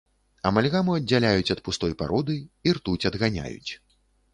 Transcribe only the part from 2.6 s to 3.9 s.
і ртуць адганяюць.